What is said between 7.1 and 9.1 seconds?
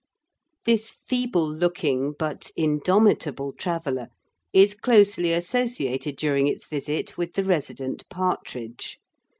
with the resident partridge.